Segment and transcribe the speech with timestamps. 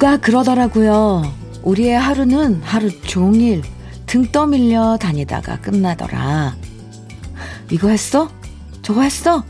[0.00, 1.30] 누가 그러더라고요.
[1.62, 3.60] 우리의 하루는 하루 종일
[4.06, 6.56] 등 떠밀려 다니다가 끝나더라.
[7.70, 8.30] 이거 했어?
[8.80, 9.44] 저거 했어?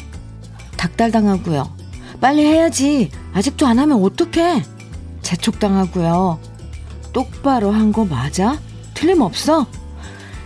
[0.77, 1.73] 닥달당하고요.
[2.21, 3.13] 빨리 해야지.
[3.33, 4.65] 아직도 안 하면 어떡해?
[5.23, 6.41] 재촉당하고요.
[7.13, 8.59] 똑바로 한 거 맞아?
[8.95, 9.69] 틀림없어?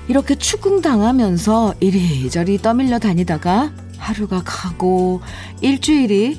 [0.08, 5.22] 이렇게 추궁당하면서 이리저리 떠밀려 다니다가 하루가 가고
[5.62, 6.38] 일주일이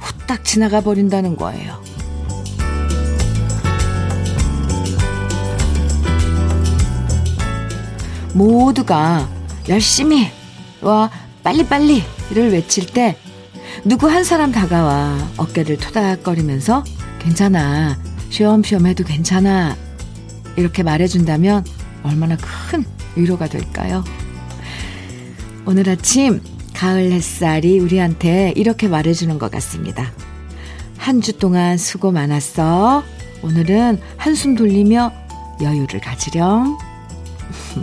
[0.00, 1.95] 후딱 지나가 버린다는 거예요.
[8.36, 9.28] 모두가
[9.68, 10.30] 열심히
[10.82, 11.10] 와
[11.42, 13.16] 빨리빨리를 외칠 때
[13.84, 16.84] 누구 한 사람 다가와 어깨를 토닥거리면서
[17.18, 17.98] 괜찮아
[18.30, 19.76] 쉬엄쉬엄 해도 괜찮아
[20.56, 21.64] 이렇게 말해준다면
[22.02, 22.84] 얼마나 큰
[23.16, 24.04] 위로가 될까요?
[25.64, 26.40] 오늘 아침
[26.74, 30.12] 가을 햇살이 우리한테 이렇게 말해주는 것 같습니다.
[30.98, 33.02] 한 주 동안 수고 많았어.
[33.42, 35.12] 오늘은 한숨 돌리며
[35.62, 36.76] 여유를 가지렴.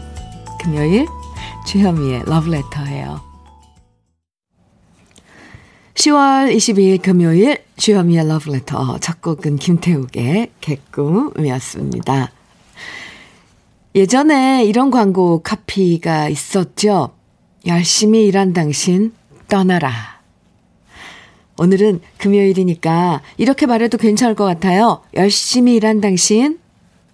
[0.63, 1.07] 금요일
[1.67, 3.21] 주현미의 러브레터예요.
[5.95, 12.31] 10월 22일 금요일 주현미의 러브레터 첫 곡은 김태욱의 개꿈이었습니다.
[13.95, 17.13] 예전에 이런 광고 카피가 있었죠.
[17.67, 19.11] 열심히 일한 당신
[19.49, 19.91] 떠나라.
[21.59, 25.03] 오늘은 금요일이니까 이렇게 말해도 괜찮을 것 같아요.
[25.13, 26.57] 열심히 일한 당신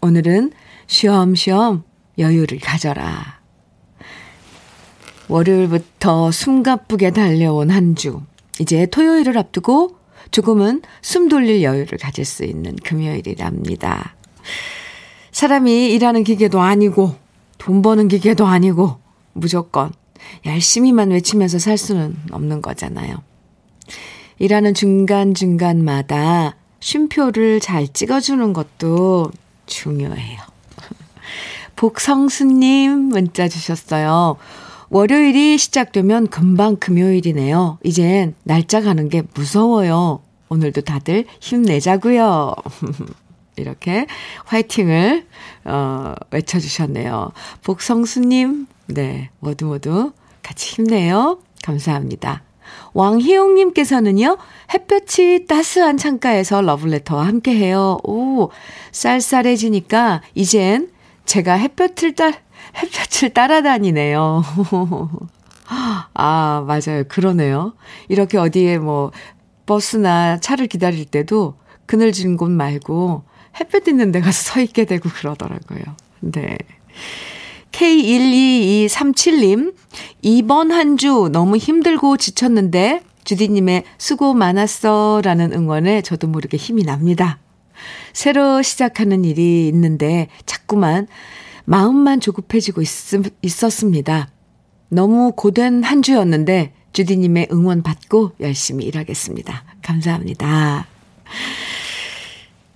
[0.02, 0.52] 오늘은
[0.86, 1.84] 쉬엄쉬엄
[2.20, 3.39] 여유를 가져라.
[5.30, 8.22] 월요일부터 숨가쁘게 달려온 한 주.
[8.60, 9.96] 이제 토요일을 앞두고
[10.32, 14.16] 조금은 숨 돌릴 여유를 가질 수 있는 금요일이랍니다.
[15.32, 17.16] 사람이 일하는 기계도 아니고
[17.58, 18.98] 돈 버는 기계도 아니고
[19.34, 19.92] 무조건
[20.46, 23.22] 열심히만 외치면서 살 수는 없는 거잖아요.
[24.40, 29.32] 일하는 중간중간마다 쉼표를 잘 찍어주는 것도
[29.68, 30.40] 중요해요.
[31.76, 34.38] 복성수님 문자 주셨어요.
[34.90, 37.78] 월요일이 시작되면 금방 금요일이네요.
[37.84, 40.22] 이젠 날짜 가는 게 무서워요.
[40.50, 42.56] 오늘도 다들 힘내자고요.
[43.56, 44.08] 이렇게
[44.46, 45.26] 화이팅을
[45.66, 47.32] 어, 외쳐주셨네요.
[47.64, 51.40] 복성수님, 네 모두 모두 같이 힘내요.
[51.64, 52.44] 감사합니다.
[52.94, 54.38] 왕희용님께서는요,
[54.74, 58.00] 햇볕이 따스한 창가에서 러블레터와 함께해요.
[58.04, 58.50] 오,
[58.92, 60.90] 쌀쌀해지니까 이젠
[61.26, 62.32] 제가 햇볕을 따,
[62.78, 64.44] 햇볕을 따라다니네요.
[66.14, 67.04] 아, 맞아요.
[67.08, 67.74] 그러네요.
[68.08, 69.12] 이렇게 어디에 뭐,
[69.66, 71.56] 버스나 차를 기다릴 때도
[71.86, 73.24] 그늘진 곳 말고
[73.60, 75.82] 햇볕 있는 데 가서 서 있게 되고 그러더라고요.
[76.22, 76.58] 네.
[77.72, 79.74] K12237님,
[80.22, 87.38] 이번 한 주 너무 힘들고 지쳤는데, 주디님의 수고 많았어 라는 응원에 저도 모르게 힘이 납니다.
[88.12, 91.08] 새로 시작하는 일이 있는데 자꾸만
[91.70, 92.90] 마음만 조급해지고 있,
[93.44, 94.30] 있었습니다.
[94.90, 99.66] 너무 고된 한 주였는데 주디님의 응원 받고 열심히 일하겠습니다.
[99.84, 100.88] 감사합니다.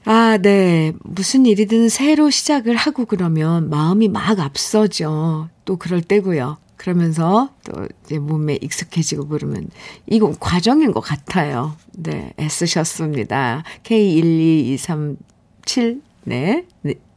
[0.05, 0.93] 아, 네.
[1.03, 5.49] 무슨 일이든 새로 시작을 하고 그러면 마음이 막 앞서죠.
[5.65, 6.57] 또 그럴 때고요.
[6.75, 9.69] 그러면서 또 이제 몸에 익숙해지고 그러면
[10.05, 11.75] 이건 과정인 것 같아요.
[11.93, 12.31] 네.
[12.39, 13.63] 애쓰셨습니다.
[13.85, 16.67] K12237, 네.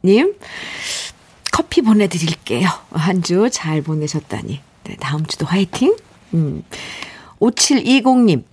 [0.03, 0.33] 님.
[1.57, 2.69] 커피 보내드릴게요.
[2.91, 4.59] 한 주 잘 보내셨다니.
[4.83, 4.95] 네.
[4.99, 5.95] 다음 주도 화이팅.
[6.35, 6.63] 음.
[7.39, 8.43] 5720님.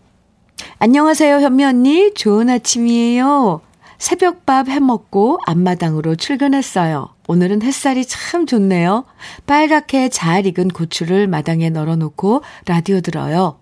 [0.79, 2.15] 안녕하세요, 현미 언니.
[2.15, 3.61] 좋은 아침이에요.
[3.99, 7.11] 새벽밥 해 먹고 앞마당으로 출근했어요.
[7.29, 9.05] 오늘은 햇살이 참 좋네요.
[9.47, 13.59] 빨갛게 잘 익은 고추를 마당에 널어놓고 라디오 들어요.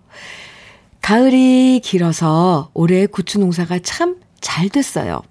[1.01, 5.21] 가을이 길어서 올해 고추 농사가 참 잘 됐어요.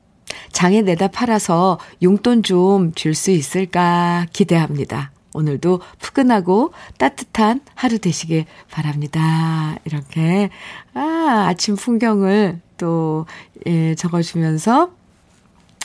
[0.52, 5.10] 장에 내다 팔아서 용돈 좀 줄 수 있을까 기대합니다.
[5.34, 9.76] 오늘도 푸근하고 따뜻한 하루 되시길 바랍니다.
[9.84, 10.50] 이렇게,
[10.94, 13.24] 아, 아침 풍경을 또,
[13.66, 14.90] 예, 적어주면서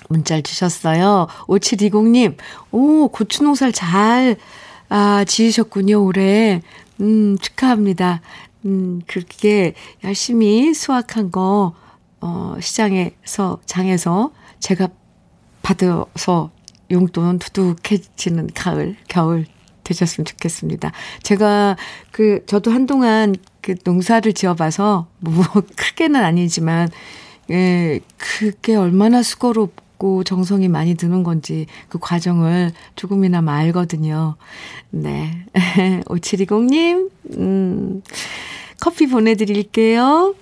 [0.10, 1.28] 문자를 주셨어요.
[1.48, 2.36] 5720님,
[2.72, 4.36] 오, 고추 농사를 잘,
[4.90, 6.62] 아, 지으셨군요, 올해.
[7.00, 8.22] 음, 축하합니다.
[8.66, 9.74] 음, 그렇게
[10.04, 11.74] 열심히 수확한 거,
[12.22, 14.90] 어, 시장에서, 장에서 제가
[15.62, 16.52] 받아서
[16.92, 19.46] 용돈 두둑해지는 가을, 겨울
[19.84, 20.92] 되셨으면 좋겠습니다.
[21.24, 21.78] 제가
[22.12, 25.44] 그, 저도 한동안 그 농사를 지어봐서, 뭐,
[25.76, 26.90] 크게는 아니지만,
[27.52, 34.36] 예, 그게 얼마나 수고롭고, 정성이 많이 드는 건지 그 과정을 조금이나마 알거든요.
[34.92, 35.46] 네.
[36.06, 38.04] 5720님, 음,
[38.80, 40.36] 커피 보내드릴게요.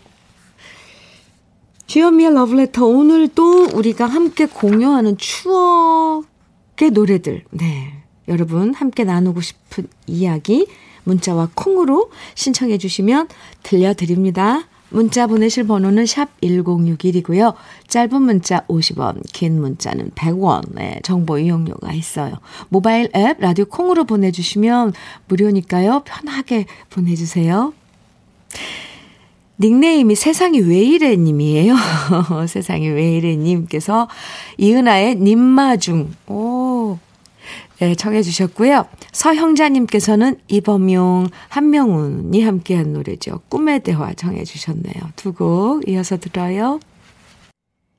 [1.87, 7.43] 주현미의 러브레터 오늘 또 우리가 함께 공유하는 추억의 노래들.
[7.51, 7.93] 네.
[8.27, 10.67] 여러분 함께 나누고 싶은 이야기
[11.03, 13.27] 문자와 콩으로 신청해 주시면
[13.61, 14.67] 들려드립니다.
[14.89, 17.53] 문자 보내실 번호는 샵 1061이고요.
[17.87, 20.63] 짧은 문자 50원, 긴 문자는 100원.
[20.73, 22.35] 네, 정보 이용료가 있어요.
[22.69, 24.93] 모바일 앱 라디오 콩으로 보내주시면
[25.27, 26.03] 무료니까요.
[26.05, 27.73] 편하게 보내주세요.
[29.59, 31.75] 닉네임이 세상이 왜 이래 님이에요.
[32.47, 34.07] 세상이 왜 이래 님께서
[34.57, 36.11] 이은아의 님마중.
[36.27, 36.97] 오.
[37.79, 38.85] 네, 청해 주셨고요.
[39.11, 43.41] 서형자님께서는 이범용, 한명훈이 함께한 노래죠.
[43.49, 44.93] 꿈의 대화 청해 주셨네요.
[45.15, 46.79] 두 곡 이어서 들어요.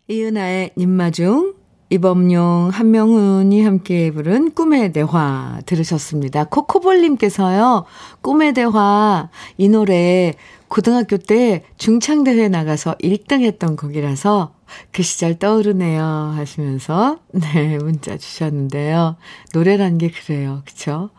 [0.09, 1.55] 이은아의 님마중,
[1.89, 6.45] 이범용, 한명훈이 함께 부른 꿈의 대화 들으셨습니다.
[6.45, 7.85] 코코볼님께서요,
[8.23, 10.35] 꿈의 대화, 이 노래
[10.69, 14.53] 고등학교 때 중창대회 나가서 1등 했던 곡이라서
[14.91, 19.17] 그 시절 떠오르네요 하시면서 네 문자 주셨는데요.
[19.53, 20.63] 노래란 게 그래요.
[20.67, 21.11] 그쵸?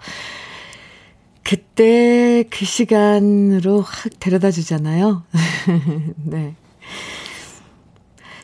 [1.44, 5.24] 그때 그 시간으로 확 데려다 주잖아요.
[6.26, 6.56] 네.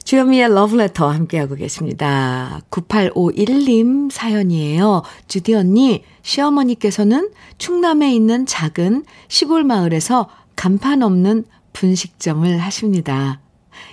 [0.04, 2.60] 주현미의 러브레터 함께하고 계십니다.
[2.70, 5.04] 9851님 사연이에요.
[5.28, 13.40] 주디 언니, 시어머니께서는 충남에 있는 작은 시골 마을에서 간판 없는 분식점을 하십니다.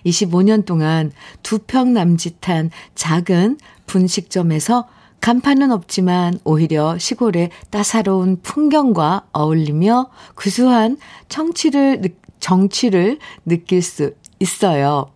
[0.05, 1.12] 25년 동안
[1.43, 4.89] 두 평 남짓한 작은 분식점에서
[5.21, 10.97] 간판은 없지만 오히려 시골의 따사로운 풍경과 어울리며 구수한
[11.29, 12.03] 청취를,
[12.41, 15.11] 정취를 느낄 수 있어요.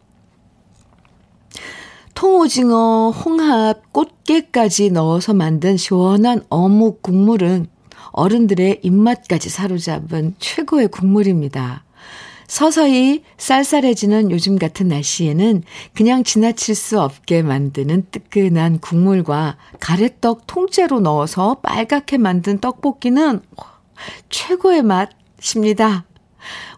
[2.15, 7.67] 통오징어, 홍합, 꽃게까지 넣어서 만든 시원한 어묵 국물은
[8.13, 11.85] 어른들의 입맛까지 사로잡은 최고의 국물입니다.
[12.47, 21.55] 서서히 쌀쌀해지는 요즘 같은 날씨에는 그냥 지나칠 수 없게 만드는 뜨끈한 국물과 가래떡 통째로 넣어서
[21.63, 23.41] 빨갛게 만든 떡볶이는
[24.29, 26.05] 최고의 맛입니다.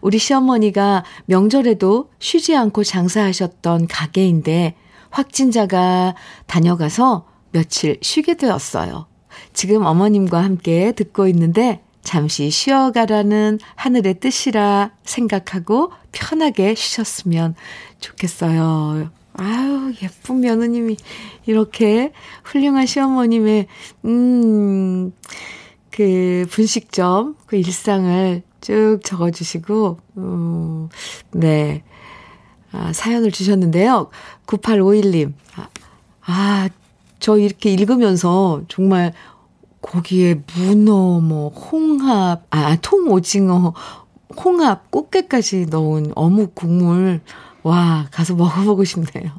[0.01, 4.75] 우리 시어머니가 명절에도 쉬지 않고 장사하셨던 가게인데
[5.09, 6.15] 확진자가
[6.45, 9.07] 다녀가서 며칠 쉬게 되었어요.
[9.53, 17.55] 지금 어머님과 함께 듣고 있는데 잠시 쉬어가라는 하늘의 뜻이라 생각하고 편하게 쉬셨으면
[17.99, 19.09] 좋겠어요.
[19.33, 20.97] 아유, 예쁜 며느님이
[21.45, 22.11] 이렇게
[22.43, 23.67] 훌륭한 시어머님의,
[24.05, 25.11] 음,
[25.91, 30.89] 그 분식점, 그 일상을 쭉 적어주시고, 음,
[31.31, 31.83] 네.
[32.71, 34.09] 아, 사연을 주셨는데요.
[34.45, 35.33] 9851님.
[35.55, 35.67] 아,
[36.25, 36.69] 아,
[37.19, 39.13] 저 이렇게 읽으면서 정말
[39.81, 43.73] 거기에 문어, 뭐, 홍합, 아, 통 오징어,
[44.43, 47.21] 홍합, 꽃게까지 넣은 어묵 국물.
[47.63, 49.31] 와, 가서 먹어보고 싶네요.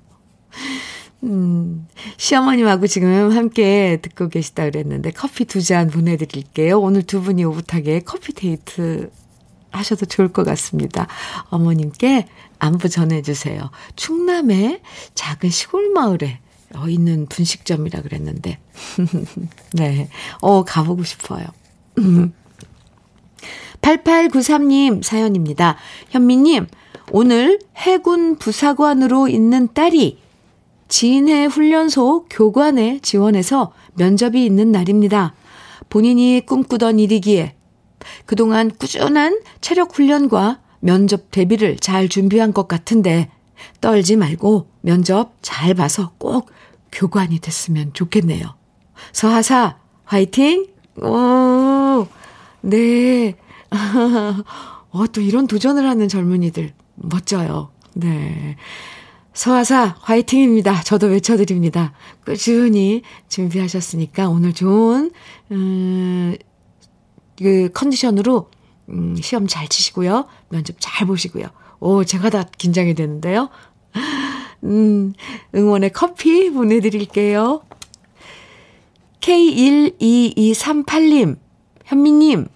[1.25, 1.87] 음,
[2.17, 6.79] 시어머님하고 지금 함께 듣고 계시다 그랬는데 커피 두 잔 보내드릴게요.
[6.81, 9.11] 오늘 두 분이 오붓하게 커피 데이트
[9.79, 11.07] 하셔도 좋을 것 같습니다.
[11.51, 12.27] 어머님께
[12.59, 13.71] 안부 전해주세요.
[13.97, 14.81] 충남의
[15.15, 16.41] 작은 시골 마을에
[16.75, 18.59] 어, 있는 분식점이라 그랬는데.
[19.75, 20.09] 네.
[20.41, 21.47] 어, 가보고 싶어요.
[23.81, 25.77] 8893님 사연입니다.
[26.11, 26.67] 현미님,
[27.11, 30.19] 오늘 해군 부사관으로 있는 딸이
[30.89, 35.35] 진해 훈련소 교관에 지원해서 면접이 있는 날입니다.
[35.89, 37.55] 본인이 꿈꾸던 일이기에
[38.27, 43.31] 그동안 꾸준한 체력 훈련과 면접 대비를 잘 준비한 것 같은데
[43.81, 46.51] 떨지 말고 면접 잘 봐서 꼭
[46.93, 48.55] 교관이 됐으면 좋겠네요.
[49.13, 50.67] 서하사, 화이팅!
[51.01, 52.07] 오,
[52.61, 53.37] 네.
[54.91, 57.71] 어, 또 이런 도전을 하는 젊은이들, 멋져요.
[57.95, 58.57] 네.
[59.35, 60.83] 서하사, 화이팅입니다.
[60.83, 61.93] 저도 외쳐드립니다.
[62.25, 65.13] 꾸준히 준비하셨으니까 오늘 좋은,
[65.53, 66.35] 음,
[67.39, 68.51] 그 컨디션으로,
[68.89, 70.27] 음, 시험 잘 치시고요.
[70.49, 71.47] 면접 잘 보시고요.
[71.81, 73.51] 오, 제가 다 긴장이 되는데요.
[74.65, 75.13] 음,
[75.55, 77.63] 응원의 커피 보내드릴게요.
[79.21, 81.37] K12238님,
[81.85, 82.49] 현미님,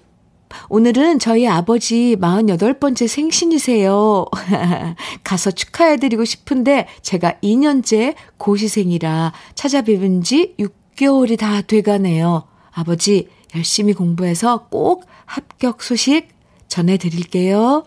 [0.68, 4.26] 오늘은 저희 아버지 48번째 생신이세요.
[5.24, 12.44] 가서 축하해드리고 싶은데 제가 2년째 고시생이라 찾아뵙은 지 6개월이 다 돼가네요.
[12.72, 16.28] 아버지 열심히 공부해서 꼭 합격 소식
[16.68, 17.84] 전해드릴게요.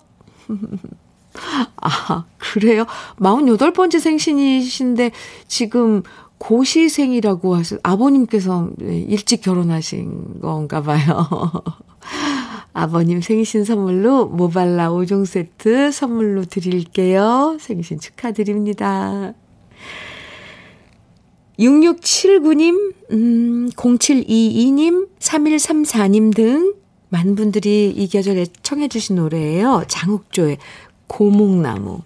[1.81, 2.85] 아, 그래요?
[3.17, 5.11] 48번째 생신이신데
[5.47, 6.03] 지금
[6.37, 11.27] 고시생이라고 하시, 아버님께서 일찍 결혼하신 건가 봐요.
[12.73, 17.57] 아버님 생신 선물로 모발라 5종 세트 선물로 드릴게요.
[17.59, 19.33] 생신 축하드립니다.
[21.59, 26.73] 6679님, 음, 0722님, 3134님 등
[27.09, 29.83] 많은 분들이 이 계절에 청해주신 노래예요.
[29.87, 30.57] 장욱조의
[31.07, 32.01] 고목나무.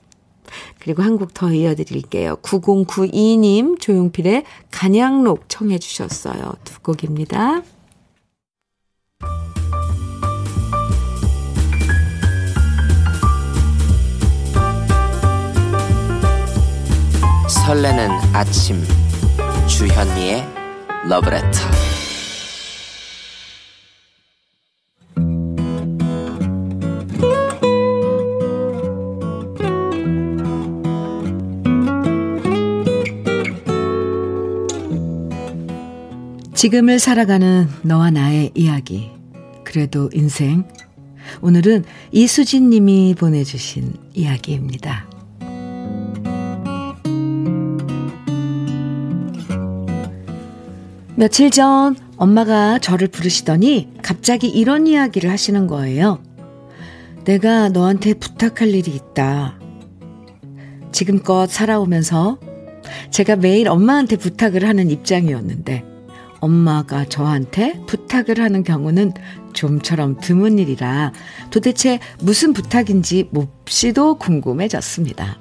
[0.79, 2.37] 그리고 한 곡 더 이어드릴게요.
[2.41, 6.53] 9092님, 조용필의 간양록 청해주셨어요.
[6.63, 7.61] 두 곡입니다.
[17.47, 18.81] 설레는 아침
[19.79, 20.45] 주현미의
[21.07, 21.47] 러브레터
[36.53, 39.09] 지금을 살아가는 너와 나의 이야기.
[39.63, 40.65] 그래도 인생.
[41.39, 45.18] 오늘은 이수진 님이 보내주신 이야기입니다.
[51.19, 56.23] 며칠 전 엄마가 저를 부르시더니 갑자기 이런 이야기를 하시는 거예요.
[57.25, 59.59] 내가 너한테 부탁할 일이 있다.
[60.93, 62.39] 지금껏 살아오면서
[63.11, 65.83] 제가 매일 엄마한테 부탁을 하는 입장이었는데
[66.39, 69.11] 엄마가 저한테 부탁을 하는 경우는
[69.51, 71.11] 좀처럼 드문 일이라
[71.49, 75.37] 도대체 무슨 부탁인지 몹시도 궁금해졌습니다.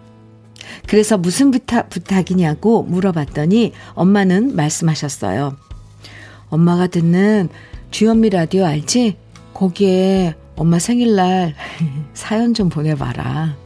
[0.88, 5.67] 그래서 무슨 부탁, 부탁이냐고 물어봤더니 엄마는 말씀하셨어요.
[6.50, 7.49] 엄마가 듣는
[7.90, 9.17] 주현미 라디오 알지?
[9.55, 11.55] 거기에 엄마 생일날
[12.14, 13.57] 사연 좀 보내봐라.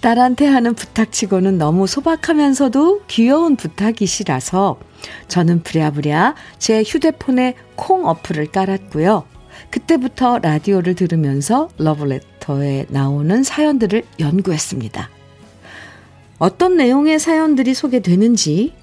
[0.00, 4.78] 딸한테 하는 부탁치고는 너무 소박하면서도 귀여운 부탁이시라서
[5.26, 9.24] 저는 부랴부랴 제 휴대폰에 콩 어플을 깔았고요.
[9.70, 15.08] 그때부터 라디오를 들으면서 러브레터에 나오는 사연들을 연구했습니다.
[16.38, 18.74] 어떤 내용의 사연들이 소개되는지,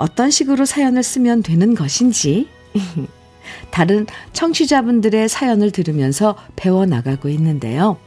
[0.00, 2.48] 어떤 식으로 사연을 쓰면 되는 것인지,
[3.70, 7.98] 다른 청취자분들의 사연을 들으면서 배워나가고 있는데요.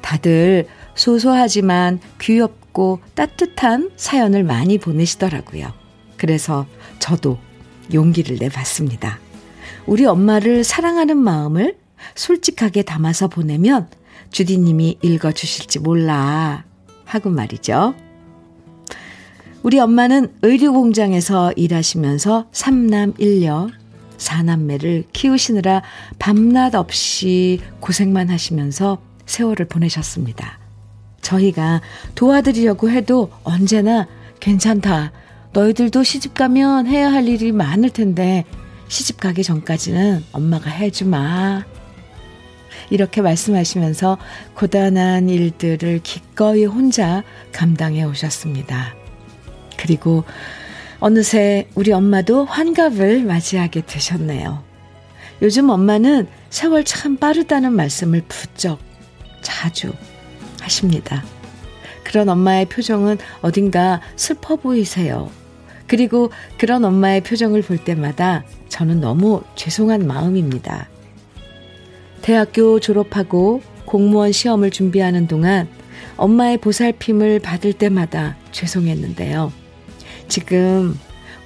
[0.00, 5.74] 다들 소소하지만 귀엽고 따뜻한 사연을 많이 보내시더라고요.
[6.16, 6.66] 그래서
[6.98, 7.38] 저도
[7.92, 9.18] 용기를 내봤습니다.
[9.86, 11.76] 우리 엄마를 사랑하는 마음을
[12.14, 13.90] 솔직하게 담아서 보내면
[14.30, 16.64] 주디님이 읽어주실지 몰라
[17.04, 18.07] 하고 말이죠.
[19.62, 23.70] 우리 엄마는 의류 공장에서 일하시면서 3남 1녀
[24.16, 25.82] 4남매를 키우시느라
[26.18, 30.58] 밤낮 없이 고생만 하시면서 세월을 보내셨습니다.
[31.20, 31.82] 저희가
[32.14, 34.06] 도와드리려고 해도 언제나
[34.40, 35.12] 괜찮다.
[35.52, 38.44] 너희들도 시집 가면 해야 할 일이 많을 텐데
[38.88, 41.64] 시집 가기 전까지는 엄마가 해주마.
[42.90, 44.18] 이렇게 말씀하시면서
[44.54, 47.22] 고단한 일들을 기꺼이 혼자
[47.52, 48.94] 감당해 오셨습니다.
[49.78, 50.24] 그리고
[51.00, 54.62] 어느새 우리 엄마도 환갑을 맞이하게 되셨네요.
[55.40, 58.80] 요즘 엄마는 세월 참 빠르다는 말씀을 부쩍
[59.40, 59.92] 자주
[60.60, 61.24] 하십니다.
[62.02, 65.30] 그런 엄마의 표정은 어딘가 슬퍼 보이세요.
[65.86, 70.88] 그리고 그런 엄마의 표정을 볼 때마다 저는 너무 죄송한 마음입니다.
[72.20, 75.68] 대학교 졸업하고 공무원 시험을 준비하는 동안
[76.16, 79.52] 엄마의 보살핌을 받을 때마다 죄송했는데요.
[80.28, 80.98] 지금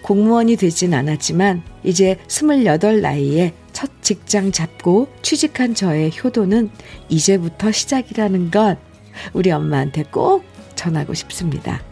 [0.02, 6.70] 공무원이 되진 않았지만 이제 28 나이에 첫 직장 잡고 취직한 저의 효도는
[7.08, 8.76] 이제부터 시작이라는 것
[9.32, 11.82] 우리 엄마한테 꼭 전하고 싶습니다.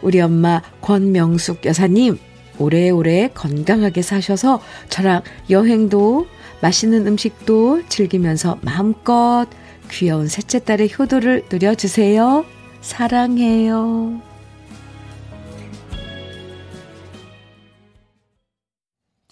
[0.00, 2.18] 우리 엄마 권명숙 여사님,
[2.58, 6.26] 오래오래 건강하게 사셔서 저랑 여행도
[6.60, 9.46] 맛있는 음식도 즐기면서 마음껏
[9.90, 12.44] 귀여운 셋째 딸의 효도를 누려주세요.
[12.80, 14.31] 사랑해요.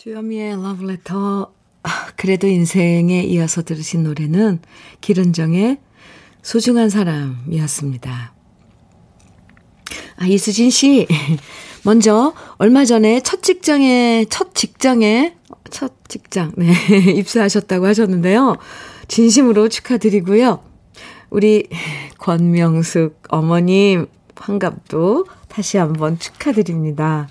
[0.03, 1.53] 주현미의 러브레터.
[1.83, 4.61] 아, 그래도 인생에 이어서 들으신 노래는
[5.03, 5.77] 기른정의
[6.41, 8.33] 소중한 사람이었습니다.
[10.17, 11.07] 아, 이수진 씨.
[11.85, 15.37] 먼저, 얼마 전에 첫 직장에, 첫 직장에,
[15.69, 16.73] 첫 직장, 네,
[17.17, 18.57] 입사하셨다고 하셨는데요.
[19.07, 20.63] 진심으로 축하드리고요.
[21.29, 21.69] 우리
[22.17, 27.29] 권명숙 어머님, 환갑도 다시 한번 축하드립니다.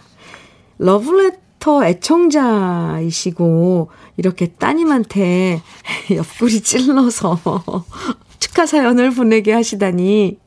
[0.78, 1.49] 러브레터
[1.84, 3.50] 애청자이시고,
[4.18, 5.62] 이렇게 따님한테
[6.12, 7.40] 옆구리 찔러서
[8.40, 10.38] 축하 사연을 보내게 하시다니.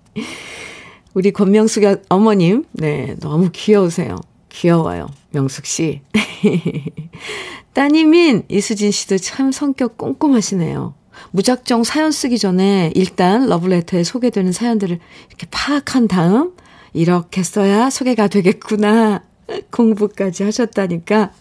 [1.14, 4.16] 우리 권명숙 어머님, 네, 너무 귀여우세요.
[4.48, 5.08] 귀여워요.
[5.30, 6.00] 명숙 씨.
[7.74, 10.94] 따님인 이수진 씨도 참 성격 꼼꼼하시네요.
[11.30, 16.52] 무작정 사연 쓰기 전에 일단 러브레터에 소개되는 사연들을 이렇게 파악한 다음
[16.92, 19.22] 이렇게 써야 소개가 되겠구나.
[19.70, 21.32] 공부까지 하셨다니까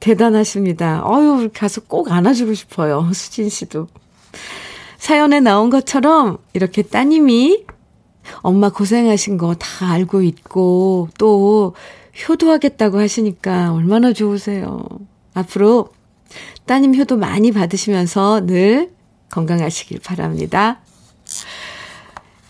[0.00, 1.02] 대단하십니다.
[1.06, 3.10] 어유 가서 꼭 안아주고 싶어요.
[3.12, 3.88] 수진 씨도.
[4.98, 7.64] 사연에 나온 것처럼 이렇게 따님이
[8.42, 11.74] 엄마 고생하신 거 다 알고 있고 또
[12.28, 14.84] 효도하겠다고 하시니까 얼마나 좋으세요.
[15.34, 15.88] 앞으로
[16.66, 18.92] 따님 효도 많이 받으시면서 늘
[19.30, 20.80] 건강하시길 바랍니다.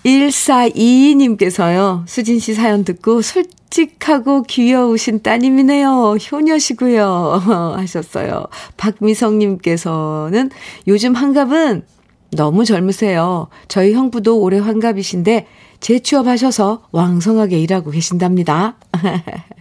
[0.04, 6.16] 1422님께서요, 수진 씨 사연 듣고 솔직하고 귀여우신 따님이네요.
[6.30, 7.42] 효녀시고요.
[7.76, 8.46] 하셨어요.
[8.76, 10.50] 박미성님께서는
[10.88, 11.84] 요즘 환갑은
[12.32, 13.48] 너무 젊으세요.
[13.68, 15.46] 저희 형부도 올해 환갑이신데
[15.80, 18.76] 재취업하셔서 왕성하게 일하고 계신답니다.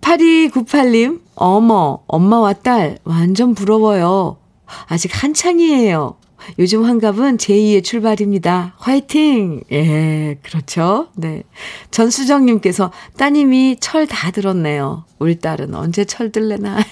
[0.00, 4.38] 8298님, 어머, 엄마와 딸 완전 부러워요.
[4.86, 6.16] 아직 한창이에요.
[6.58, 8.74] 요즘 환갑은 제2의 출발입니다.
[8.78, 9.62] 화이팅!
[9.72, 11.08] 예, 그렇죠.
[11.16, 11.42] 네.
[11.90, 15.04] 전수정님께서 따님이 철 다 들었네요.
[15.18, 16.78] 우리 딸은 언제 철 들래나.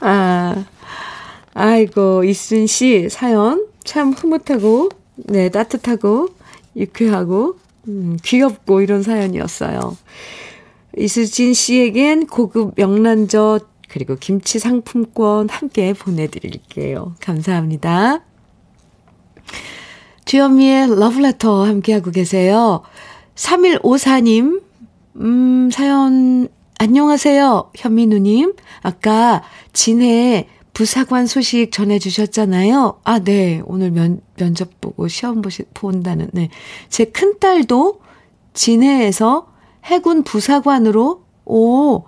[0.00, 0.64] 아,
[1.54, 6.28] 아이고, 이순 씨 사연 참 흐뭇하고, 네, 따뜻하고,
[6.76, 7.56] 유쾌하고,
[7.88, 9.96] 음, 귀엽고 이런 사연이었어요.
[10.98, 17.14] 이수진 씨에겐 고급 명란젓 그리고 김치 상품권 함께 보내드릴게요.
[17.18, 18.20] 감사합니다.
[20.26, 22.82] 주현미의 러브레터 함께하고 계세요.
[23.36, 24.60] 3154님,
[25.16, 26.48] 음, 사연,
[26.78, 27.70] 안녕하세요.
[27.74, 28.56] 현민우님.
[28.82, 33.00] 아까 진해 부사관 소식 전해주셨잖아요.
[33.02, 33.62] 아, 네.
[33.64, 36.50] 오늘 면, 면접 보고 시험 보시, 본다는, 네.
[36.90, 38.02] 제 큰딸도
[38.52, 39.46] 진해에서
[39.86, 42.04] 해군 부사관으로, 오,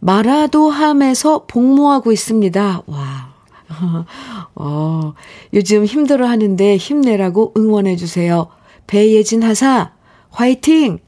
[0.00, 2.82] 마라도함에서 복무하고 있습니다.
[2.86, 3.36] 와.
[4.54, 5.14] 어,
[5.52, 8.48] 요즘 힘들어 하는데 힘내라고 응원해 주세요.
[8.86, 9.92] 배예진 하사,
[10.30, 10.98] 화이팅!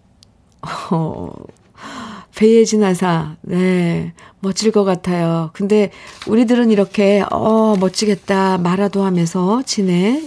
[0.90, 1.33] 어,
[2.35, 5.51] 배예진 하사, 네, 멋질 것 같아요.
[5.53, 5.90] 근데
[6.27, 8.59] 우리들은 이렇게, 어, 멋지겠다.
[8.59, 10.22] 마라도 하면서 지내,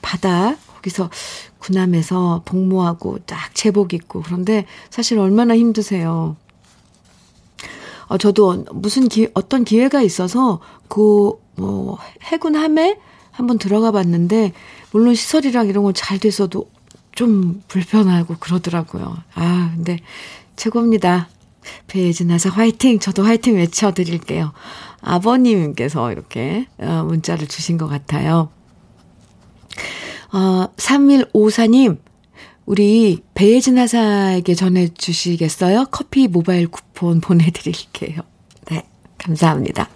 [0.00, 1.10] 바다, 거기서
[1.58, 4.22] 군함에서 복무하고 딱 제복 입고.
[4.22, 6.36] 그런데 사실 얼마나 힘드세요.
[8.06, 12.98] 어, 저도 무슨 기, 어떤 기회가 있어서 그, 뭐, 해군 함에
[13.30, 14.52] 한번 들어가 봤는데,
[14.92, 16.68] 물론 시설이랑 이런 건 잘 돼서도
[17.12, 19.16] 좀 불편하고 그러더라고요.
[19.34, 19.98] 아, 근데
[20.56, 21.28] 최고입니다.
[21.86, 22.98] 배예진 나사 화이팅!
[22.98, 24.52] 저도 화이팅 외쳐드릴게요.
[25.00, 28.50] 아버님께서 이렇게 어, 문자를 주신 것 같아요.
[30.32, 31.98] 어, 3154님,
[32.66, 35.86] 우리 배예진 하사에게 전해주시겠어요?
[35.90, 38.22] 커피 모바일 쿠폰 보내드릴게요.
[38.70, 38.82] 네,
[39.18, 39.88] 감사합니다.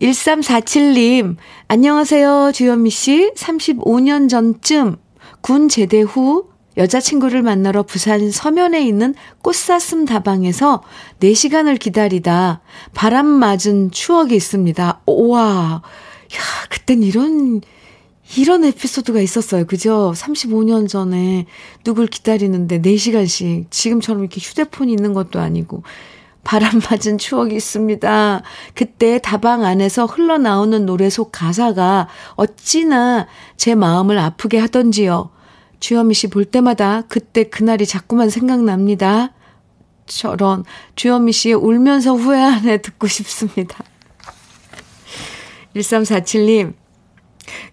[0.00, 1.36] 1347님,
[1.68, 3.32] 안녕하세요, 주현미 씨.
[3.36, 4.96] 35년 전쯤
[5.40, 10.82] 군 제대 후 여자친구를 만나러 부산 서면에 있는 꽃사슴 다방에서
[11.20, 12.62] 4시간을 기다리다
[12.94, 15.02] 바람 맞은 추억이 있습니다.
[15.06, 17.60] 우와, 야, 그땐 이런
[18.36, 19.66] 이런 에피소드가 있었어요.
[19.66, 20.12] 그죠?
[20.16, 21.46] 35년 전에
[21.84, 25.82] 누굴 기다리는데 4시간씩 지금처럼 이렇게 휴대폰이 있는 것도 아니고
[26.44, 28.42] 바람 맞은 추억이 있습니다.
[28.74, 35.30] 그때 다방 안에서 흘러나오는 노래 속 가사가 어찌나 제 마음을 아프게 하던지요.
[35.80, 39.32] 주현미 씨 볼 때마다 그때 그날이 자꾸만 생각납니다.
[40.06, 40.64] 저런
[40.96, 43.84] 주현미 씨의 울면서 후회하네 듣고 싶습니다.
[45.76, 46.74] 1347님,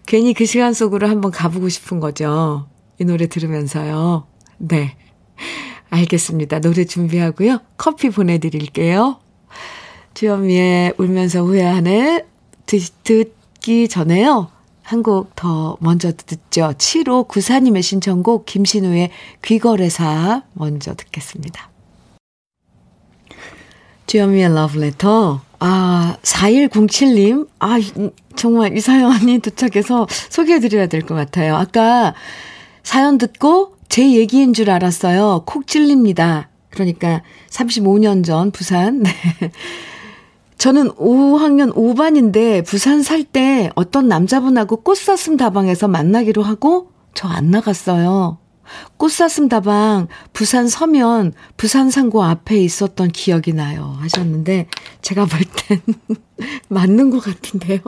[0.06, 2.66] 괜히 그 시간 속으로 한번 가보고 싶은 거죠.
[2.98, 4.26] 이 노래 들으면서요.
[4.58, 4.96] 네.
[5.90, 6.60] 알겠습니다.
[6.60, 7.58] 노래 준비하고요.
[7.76, 9.18] 커피 보내드릴게요.
[10.14, 12.24] 주현미의 울면서 후회하네
[12.66, 14.50] 듣, 듣기 전에요.
[14.82, 16.72] 한 곡 더 먼저 듣죠.
[16.76, 19.10] 7호 구사님의 신청곡 김신우의
[19.42, 21.70] 귀거래사 먼저 듣겠습니다.
[24.06, 27.46] 주현미의 러브레터 아, 4107님.
[27.58, 27.76] 아,
[28.36, 31.56] 정말 이 사연이 도착해서 소개해드려야 될 것 같아요.
[31.56, 32.14] 아까
[32.82, 35.42] 사연 듣고 제 얘기인 줄 알았어요.
[35.46, 36.48] 콕 찔립니다.
[36.70, 39.02] 그러니까 35년 전 부산.
[39.04, 39.10] 네.
[40.56, 48.38] 저는 5학년 5반인데 부산 살 때 어떤 남자분하고 꽃사슴 다방에서 만나기로 하고 저 안 나갔어요.
[48.96, 53.96] 꽃사슴 다방 부산 서면 부산 상고 앞에 있었던 기억이 나요.
[54.00, 54.66] 하셨는데
[55.02, 55.80] 제가 볼 땐
[56.68, 57.80] 맞는 것 같은데요.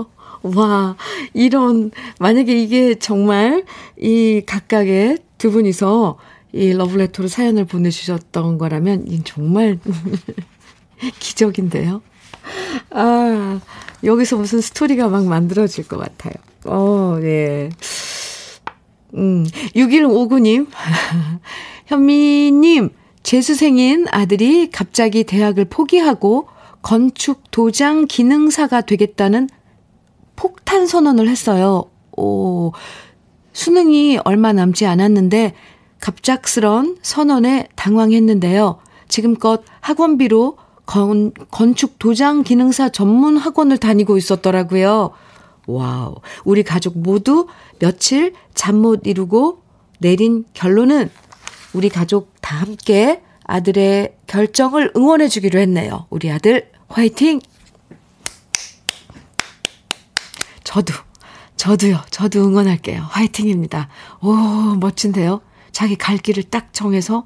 [0.42, 0.96] 와,
[1.34, 3.64] 이런, 만약에 이게 정말
[3.96, 6.18] 이 각각의 두 분이서
[6.52, 9.78] 이 러브레터로 사연을 보내주셨던 거라면 정말
[11.20, 12.02] 기적인데요.
[12.90, 13.60] 아,
[14.04, 16.34] 여기서 무슨 스토리가 막 만들어질 것 같아요.
[16.64, 17.70] 어, 예.
[19.14, 20.66] 음, 6159님.
[21.86, 22.90] 현미님,
[23.22, 26.48] 재수생인 아들이 갑자기 대학을 포기하고
[26.82, 29.48] 건축 도장 기능사가 되겠다는
[30.36, 31.84] 폭탄 선언을 했어요.
[32.16, 32.72] 오,
[33.52, 35.54] 수능이 얼마 남지 않았는데
[36.00, 38.78] 갑작스런 선언에 당황했는데요.
[39.08, 45.12] 지금껏 학원비로 건, 건축 도장 기능사 전문 학원을 다니고 있었더라고요.
[45.66, 46.16] 와우.
[46.44, 47.46] 우리 가족 모두
[47.78, 49.62] 며칠 잠 못 이루고
[49.98, 51.10] 내린 결론은
[51.72, 56.06] 우리 가족 다 함께 아들의 결정을 응원해 주기로 했네요.
[56.10, 57.40] 우리 아들 화이팅!
[60.64, 60.94] 저도,
[61.56, 62.00] 저도요.
[62.10, 63.02] 저도 응원할게요.
[63.10, 63.88] 화이팅입니다.
[64.22, 64.32] 오,
[64.80, 65.40] 멋진데요.
[65.70, 67.24] 자기 갈 길을 딱 정해서,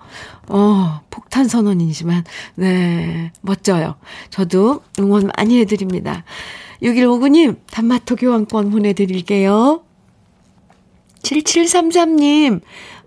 [0.48, 2.24] 어, 폭탄 선언이지만,
[2.56, 3.96] 네, 멋져요.
[4.30, 6.24] 저도 응원 많이 해드립니다.
[6.82, 9.82] 6159님, 단마토 교환권 보내드릴게요.
[11.22, 12.60] 7733님,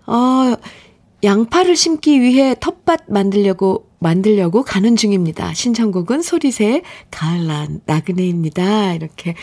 [0.06, 0.56] 어,
[1.22, 5.52] 양파를 심기 위해 텃밭 만들려고, 만들려고 가는 중입니다.
[5.52, 7.46] 신청곡은 소리새 가을
[7.84, 8.94] 나그네입니다.
[8.94, 9.34] 이렇게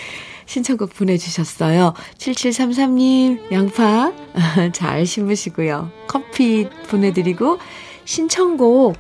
[0.46, 1.94] 신청곡 보내주셨어요.
[2.18, 4.12] 7733님, 양파
[4.74, 5.92] 잘 심으시고요.
[6.08, 7.60] 커피 보내드리고,
[8.06, 8.96] 신청곡,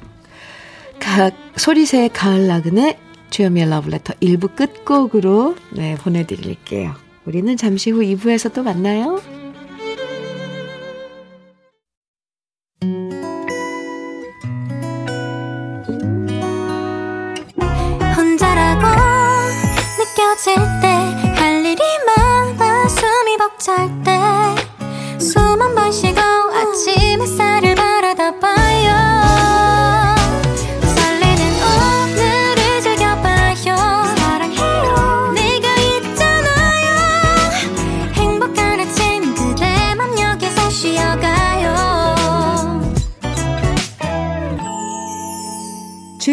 [0.99, 6.93] 가, 소리새 가을 나그네 주여미의 러브레터 1부 끝곡으로 네, 보내드릴게요.
[7.25, 9.19] 우리는 잠시 후 2부에서 또 만나요.
[18.15, 18.87] 혼자라고
[19.97, 20.97] 느껴질 때
[21.37, 24.06] 할 일이 많아 숨이 벅찰 때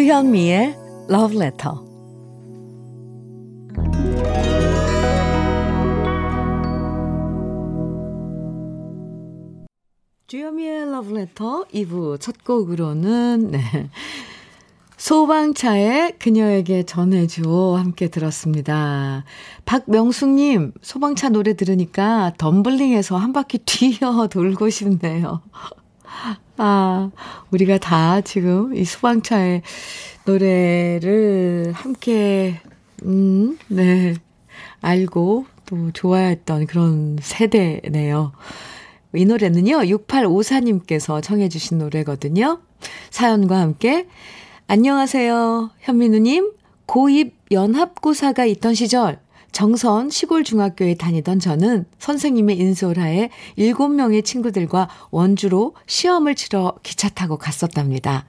[0.05, 0.75] 주현미의
[1.09, 1.77] Love Letter.
[10.27, 13.89] 주현미의 Love Letter 2부 첫 곡으로는 네.
[14.97, 19.23] 소방차의 그녀에게 전해줘 함께 들었습니다.
[19.65, 25.41] 박명숙님, 소방차 노래 들으니까 덤블링에서 한 바퀴 뛰어 돌고 싶네요.
[26.57, 27.11] 아,
[27.51, 29.61] 우리가 다 지금 이 소방차의
[30.25, 32.61] 노래를 함께,
[33.03, 34.15] 음, 네,
[34.81, 38.31] 알고 또 좋아했던 그런 세대네요.
[39.15, 42.61] 이 노래는요, 6854님께서 청해주신 노래거든요.
[43.09, 44.07] 사연과 함께,
[44.67, 46.53] 안녕하세요, 현민우님.
[46.87, 49.19] 고2 연합고사가 있던 시절,
[49.55, 58.27] 정선 시골 중학교에 다니던 저는 선생님의 인솔하에 7명의 친구들과 원주로 시험을 치러 기차 타고 갔었답니다.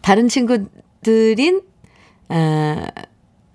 [0.00, 1.60] 다른 친구들인
[2.30, 2.86] 어,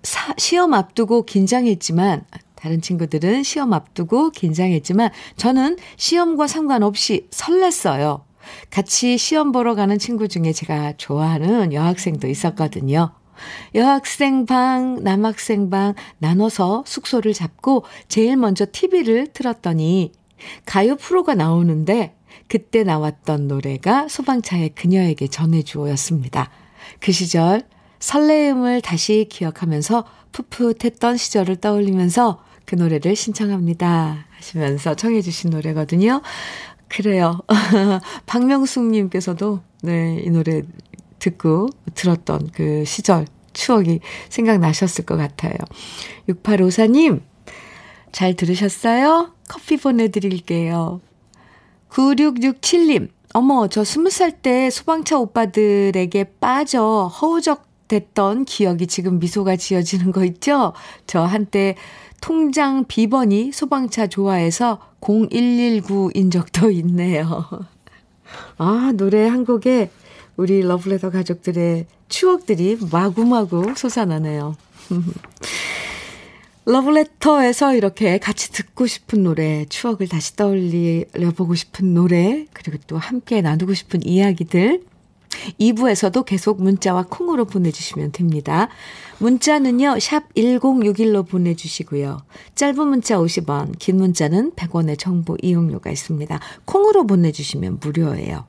[0.04, 8.22] 사, 시험 앞두고 긴장했지만 다른 친구들은 시험 앞두고 긴장했지만 저는 시험과 상관없이 설렜어요.
[8.70, 13.10] 같이 시험 보러 가는 친구 중에 제가 좋아하는 여학생도 있었거든요.
[13.74, 20.12] 여학생 방, 남학생 방 나눠서 숙소를 잡고 제일 먼저 TV를 틀었더니
[20.66, 22.16] 가요 프로가 나오는데
[22.48, 26.50] 그때 나왔던 노래가 소방차의 그녀에게 전해주어였습니다.
[26.98, 27.62] 그 시절
[28.00, 34.26] 설레임을 다시 기억하면서 풋풋했던 시절을 떠올리면서 그 노래를 신청합니다.
[34.36, 36.22] 하시면서 청해주신 노래거든요.
[36.88, 37.40] 그래요.
[38.26, 40.62] 박명숙님께서도, 네, 이 노래
[41.20, 45.54] 듣고 들었던 그 시절 추억이 생각나셨을 것 같아요.
[46.28, 47.22] 6854님,
[48.12, 49.32] 잘 들으셨어요?
[49.48, 51.00] 커피 보내드릴게요.
[51.90, 60.24] 9667님, 어머, 저 20살 때 소방차 오빠들에게 빠져 허우적 됐던 기억이 지금 미소가 지어지는 거
[60.24, 60.72] 있죠?
[61.06, 61.74] 저 한때
[62.20, 67.48] 통장 비번이 소방차 좋아해서 0119인 적도 있네요.
[68.58, 69.90] 아, 노래 한 곡에
[70.40, 74.56] 우리 러블레터 가족들의 추억들이 마구마구 솟아나네요.
[76.64, 83.42] 러블레터에서 이렇게 같이 듣고 싶은 노래, 추억을 다시 떠올려 보고 싶은 노래, 그리고 또 함께
[83.42, 84.82] 나누고 싶은 이야기들,
[85.60, 88.70] 2부에서도 계속 문자와 콩으로 보내주시면 됩니다.
[89.18, 92.22] 문자는요, 샵 1061로 보내주시고요.
[92.54, 96.40] 짧은 문자 50원, 긴 문자는 100원의 정보 이용료가 있습니다.
[96.64, 98.46] 콩으로 보내주시면 무료예요.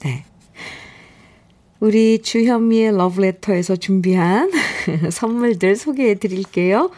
[0.00, 0.24] 네.
[1.80, 4.50] 우리 주현미의 러브레터에서 준비한
[5.12, 6.90] 선물들 소개해 드릴게요.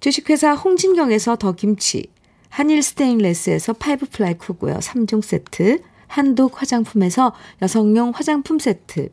[0.00, 2.06] 주식회사 홍진경에서 더 김치,
[2.48, 9.10] 한일 스테인레스에서 five ply cookware 3종 세트, 한독 화장품에서 여성용 화장품 세트,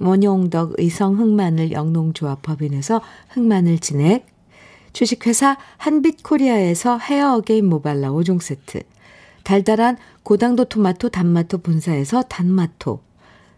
[0.00, 3.00] 원용덕 의성 흑마늘 영농조합 법인에서
[3.30, 4.26] 흑마늘 진액,
[4.94, 8.80] 주식회사 한빛코리아에서 헤어 어게인 모발라 5종 세트,
[9.44, 13.00] 달달한 고당도 토마토 단마토 본사에서 단마토,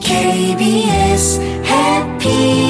[0.00, 2.63] KBS 해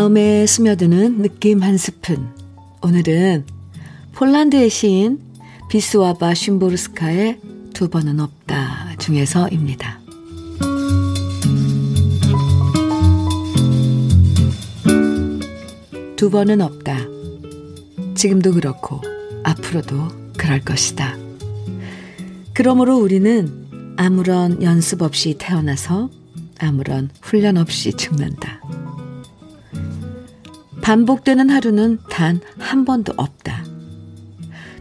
[0.00, 2.30] 마음에 스며드는 느낌 한 스푼.
[2.80, 3.44] 오늘은
[4.12, 5.20] 폴란드의 시인
[5.68, 7.38] 비스와바 쉼보르스카의
[7.74, 10.00] 두 번은 없다 중에서입니다.
[16.16, 16.96] 두 번은 없다.
[18.14, 19.02] 지금도 그렇고
[19.44, 20.08] 앞으로도
[20.38, 21.14] 그럴 것이다.
[22.54, 26.08] 그러므로 우리는 아무런 연습 없이 태어나서
[26.58, 28.59] 아무런 훈련 없이 죽는다.
[30.90, 33.64] 반복되는 하루는 단 한 번도 없다.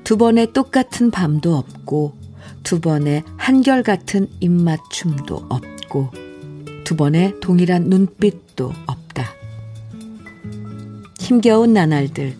[0.03, 2.17] 두 번의 똑같은 밤도 없고,
[2.63, 6.09] 두 번의 한결같은 입맞춤도 없고,
[6.83, 9.27] 두 번의 동일한 눈빛도 없다.
[11.19, 12.35] 힘겨운 나날들.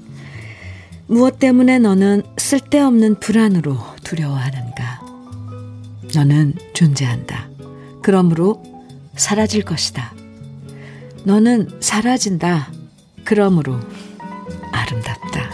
[1.05, 5.01] 무엇 때문에 너는 쓸데없는 불안으로 두려워하는가?
[6.15, 7.49] 너는 존재한다.
[8.01, 8.63] 그러므로
[9.15, 10.11] 사라질 것이다.
[11.23, 12.78] 너는 사라진다.
[13.29, 13.75] 그러므로
[14.71, 15.51] 아름답다.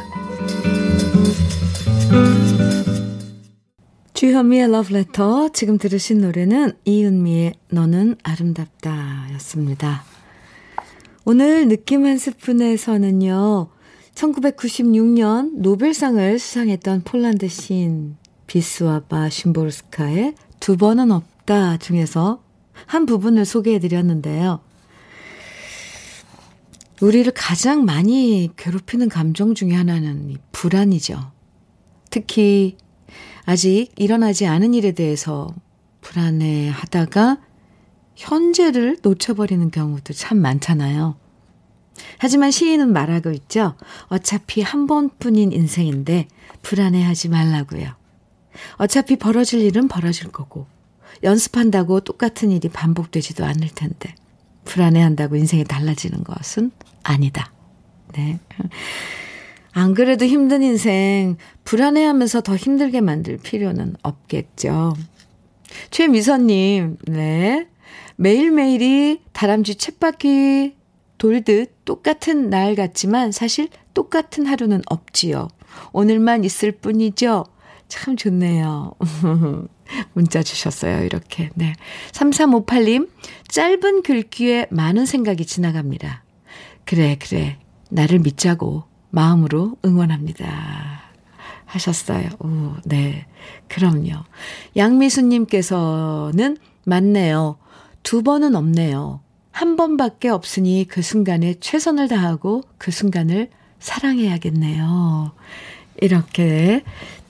[4.14, 10.06] 주현미의 러브레터 지금 들으신 노래는 이은미의 너는 아름답다 였습니다.
[11.26, 13.68] 오늘 느낌 한 스푼에서는요.
[14.14, 18.16] 1996년 노벨상을 수상했던 폴란드 시인
[18.48, 22.42] 비스와바 심보르스카의 두 번은 없다 중에서
[22.86, 24.62] 한 부분을 소개해 드렸는데요.
[27.02, 31.32] 우리를 가장 많이 괴롭히는 감정 중에 하나는 불안이죠.
[32.10, 32.78] 특히
[33.44, 35.54] 아직 일어나지 않은 일에 대해서
[36.02, 37.40] 불안해 하다가
[38.16, 41.18] 현재를 놓쳐버리는 경우도 참 많잖아요.
[42.18, 43.76] 하지만 시인은 말하고 있죠.
[44.08, 46.28] 어차피 한 번뿐인 인생인데
[46.62, 47.94] 불안해 하지 말라고요.
[48.78, 50.68] 어차피 벌어질 일은 벌어질 거고
[51.24, 54.16] 연습한다고 똑같은 일이 반복되지도 않을 텐데
[54.66, 56.72] 불안해한다고 인생이 달라지는 것은
[57.04, 57.52] 아니다.
[58.14, 58.40] 네.
[59.72, 64.94] 안 그래도 힘든 인생 불안해하면서 더 힘들게 만들 필요는 없겠죠.
[65.92, 67.68] 최미선님, 네.
[68.16, 70.76] 매일매일이 다람쥐 쳇바퀴
[71.18, 75.50] 돌듯 똑같은 날 같지만 사실 똑같은 하루는 없지요.
[75.92, 77.46] 오늘만 있을 뿐이죠.
[77.88, 78.94] 참 좋네요.
[80.14, 81.04] 문자 주셨어요.
[81.04, 81.50] 이렇게.
[81.56, 81.74] 네.
[82.12, 83.10] 3358님,
[83.48, 86.24] 짧은 글귀에 많은 생각이 지나갑니다.
[86.86, 87.58] 그래, 그래.
[87.90, 91.02] 나를 믿자고 마음으로 응원합니다.
[91.66, 92.30] 하셨어요.
[92.40, 93.26] 오, 네.
[93.68, 94.12] 그럼요.
[94.76, 97.58] 양미수님께서는 맞네요.
[98.04, 99.22] 두 번은 없네요.
[99.52, 105.32] 한 번밖에 없으니 그 순간에 최선을 다하고 그 순간을 사랑해야겠네요.
[106.02, 106.84] 이렇게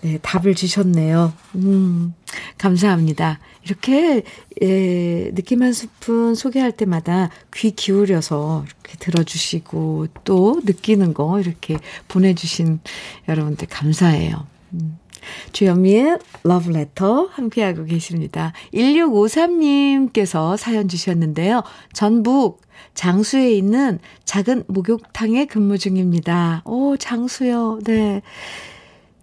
[0.05, 1.33] 네, 답을 주셨네요.
[1.55, 2.13] 음,
[2.59, 3.39] 감사합니다.
[3.63, 4.21] 이렇게,
[4.61, 12.81] 예, 느낌 한 스푼 소개할 때마다 귀 기울여서 이렇게 들어주시고 또 느끼는 거 이렇게 보내주신
[13.27, 14.45] 여러분들 감사해요.
[14.73, 14.99] 음.
[15.53, 18.53] 주현미의 러브레터 함께하고 계십니다.
[18.75, 21.63] 1653님께서 사연 주셨는데요.
[21.93, 22.61] 전북
[22.93, 26.61] 장수에 있는 작은 목욕탕에 근무 중입니다.
[26.65, 27.79] 오, 장수요.
[27.85, 28.21] 네.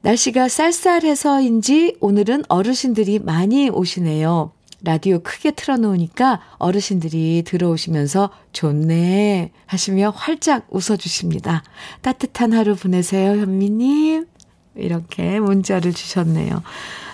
[0.02, 4.50] 날씨가 쌀쌀해서인지 오늘은 어르신들이 많이 오시네요.
[4.84, 11.62] 라디오 크게 틀어놓으니까 어르신들이 들어오시면서 좋네 하시며 활짝 웃어주십니다.
[12.00, 14.26] 따뜻한 하루 보내세요, 현미님.
[14.74, 16.64] 이렇게 문자를 주셨네요.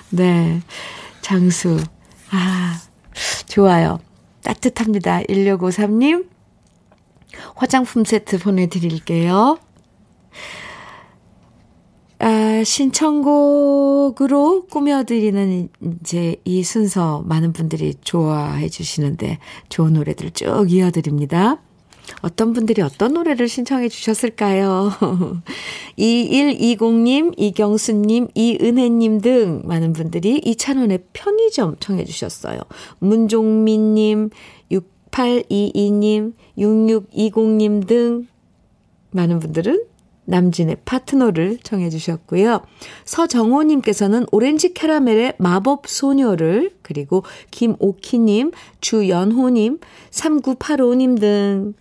[0.08, 0.62] 네.
[1.20, 1.78] 장수.
[2.30, 2.80] 아,
[3.46, 4.00] 좋아요.
[4.42, 5.20] 따뜻합니다.
[5.24, 6.26] 1653님.
[7.54, 9.58] 화장품 세트 보내드릴게요.
[12.20, 14.16] 아, 신청곡으로
[14.66, 15.68] 꾸며드리는
[16.00, 21.62] 이제 이 순서 많은 분들이 좋아해 주시는데 좋은 노래들 쭉 이어드립니다.
[22.22, 24.90] 어떤 분들이 어떤 노래를 신청해 주셨을까요?
[25.98, 32.60] 2120님, 이경수님, 이은혜님 등 많은 분들이 이찬원의 편의점 청해 주셨어요.
[32.98, 34.30] 문종민님,
[34.72, 38.26] 6822님, 6620님 등
[39.10, 39.84] 많은 분들은
[40.28, 42.60] 남진의 파트너를 청해 주셨고요.
[43.04, 49.78] 서정호님께서는 오렌지 캐러멜의 마법 소녀를 그리고 김오키님, 주연호님,
[50.10, 51.74] 3985님 등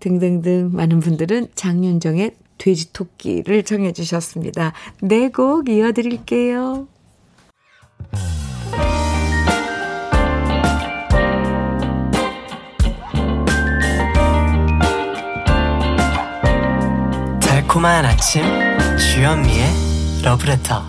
[0.00, 4.72] 등등등 많은 분들은 장윤정의 돼지토끼를 청해 주셨습니다.
[5.02, 6.88] 네 곡 이어드릴게요.
[17.76, 18.42] 달콤한 아침
[18.96, 19.66] 주현미의
[20.24, 20.82] 러브레터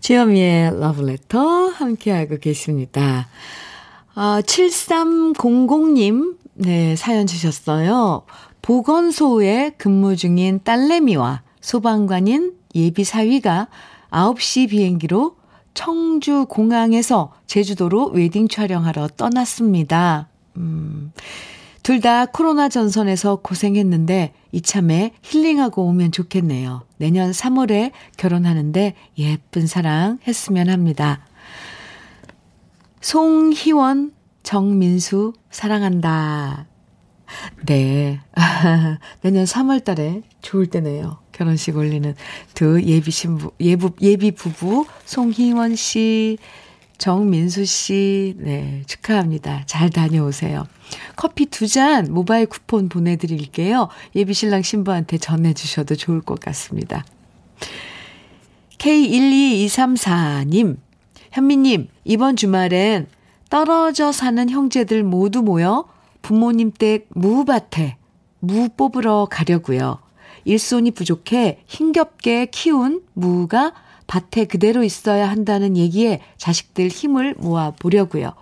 [0.00, 3.28] 주현미의 러브레터 함께하고 계십니다.
[4.16, 8.24] 아, 7300님, 네, 사연 주셨어요.
[8.62, 13.68] 보건소에 근무 중인 딸내미와 소방관인 예비 사위가
[14.10, 15.36] 9시 비행기로
[15.72, 20.28] 청주 공항에서 제주도로 웨딩 촬영하러 떠났습니다.
[20.56, 21.12] 음,
[21.86, 26.82] 둘 다 코로나 전선에서 고생했는데 이참에 힐링하고 오면 좋겠네요.
[26.96, 31.24] 내년 3월에 결혼하는데 예쁜 사랑 했으면 합니다.
[33.00, 34.10] 송희원,
[34.42, 36.66] 정민수, 사랑한다.
[37.66, 38.18] 네.
[39.22, 41.18] 내년 3월 달에 좋을 때네요.
[41.30, 42.16] 결혼식 올리는
[42.54, 46.38] 두 예비 신부, 예부, 예비 부부, 송희원 씨,
[46.98, 49.64] 정민수 씨, 네, 축하합니다.
[49.66, 50.66] 잘 다녀오세요.
[51.16, 53.88] 커피 두 잔 모바일 쿠폰 보내드릴게요.
[54.14, 57.04] 예비 신랑 신부한테 전해주셔도 좋을 것 같습니다.
[58.78, 60.76] K12234님,
[61.32, 63.08] 현미님, 이번 주말엔
[63.50, 65.84] 떨어져 사는 형제들 모두 모여
[66.22, 67.96] 부모님 댁 무밭에
[68.40, 69.98] 무 뽑으러 가려고요.
[70.44, 73.72] 일손이 부족해 힘겹게 키운 무가
[74.06, 78.32] 밭에 그대로 있어야 한다는 얘기에 자식들 힘을 모아 보려고요.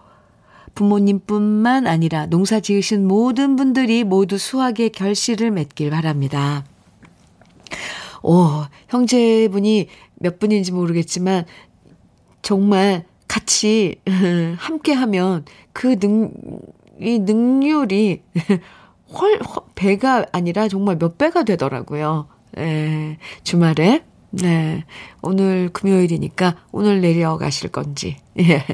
[0.74, 6.64] 부모님뿐만 아니라 농사 지으신 모든 분들이 모두 수확의 결실을 맺길 바랍니다.
[8.22, 11.44] 오, 형제분이 몇 분인지 모르겠지만
[12.42, 13.96] 정말 같이
[14.58, 16.32] 함께 하면 그 능,
[17.00, 18.22] 이 능률이
[19.18, 19.38] 헐,
[19.74, 22.28] 배가 아니라 정말 몇 배가 되더라고요.
[22.58, 24.04] 예, 주말에.
[24.42, 24.84] 네.
[25.22, 28.16] 오늘 금요일이니까 오늘 내려가실 건지.
[28.38, 28.64] 예.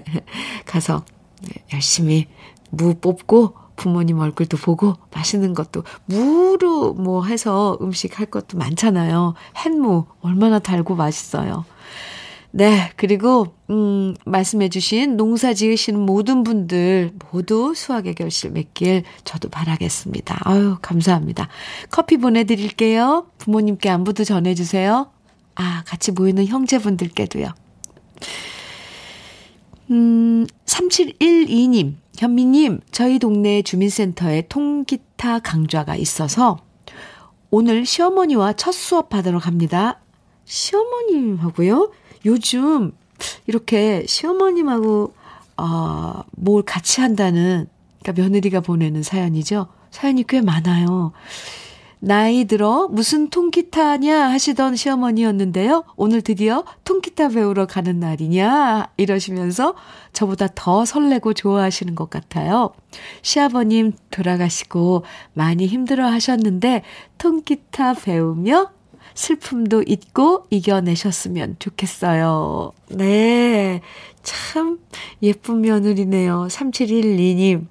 [0.66, 1.04] 가서
[1.42, 2.26] 네, 열심히
[2.70, 9.34] 무 뽑고 부모님 얼굴도 보고 맛있는 것도 무로 뭐 해서 음식 할 것도 많잖아요.
[9.64, 11.64] 햇무 얼마나 달고 맛있어요.
[12.52, 20.40] 네, 그리고 음 말씀해 주신 농사 지으시는 모든 분들 모두 수학의 결실 맺길 저도 바라겠습니다.
[20.42, 21.48] 아유, 감사합니다.
[21.90, 23.26] 커피 보내 드릴게요.
[23.38, 25.10] 부모님께 안부도 전해 주세요.
[25.60, 27.48] 아, 같이 모이는 형제분들께도요.
[29.90, 36.58] 음, 3712님, 현미님, 저희 동네 주민센터에 통기타 강좌가 있어서
[37.50, 40.00] 오늘 시어머니와 첫 수업 받으러 갑니다.
[40.46, 41.92] 시어머님하고요?
[42.24, 42.92] 요즘
[43.46, 45.12] 이렇게 시어머님하고
[45.58, 47.68] 어, 뭘 같이 한다는
[48.00, 49.66] 그러니까 며느리가 보내는 사연이죠.
[49.90, 51.12] 사연이 꽤 많아요.
[52.02, 55.84] 나이 들어 무슨 통기타냐 하시던 시어머니였는데요.
[55.96, 59.74] 오늘 드디어 통기타 배우러 가는 날이냐 이러시면서
[60.14, 62.70] 저보다 더 설레고 좋아하시는 것 같아요.
[63.20, 66.82] 시아버님 돌아가시고 많이 힘들어 하셨는데
[67.18, 68.70] 통기타 배우며
[69.12, 72.72] 슬픔도 잊고 이겨내셨으면 좋겠어요.
[72.88, 73.82] 네.
[74.22, 74.78] 참
[75.22, 76.46] 예쁜 며느리네요.
[76.48, 77.66] 3712님.